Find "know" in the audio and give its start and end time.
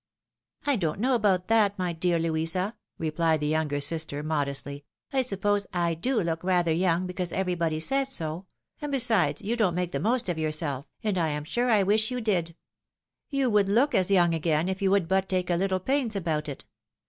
0.99-1.13